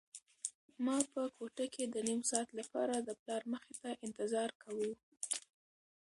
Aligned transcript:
ما 0.85 0.97
په 1.13 1.21
کوټه 1.37 1.65
کې 1.73 1.83
د 1.87 1.95
نيم 2.07 2.21
ساعت 2.31 2.49
لپاره 2.59 2.95
د 2.99 3.09
پلار 3.21 3.41
مخې 3.53 3.73
ته 3.81 3.89
انتظار 4.05 4.49
کاوه. 4.61 4.91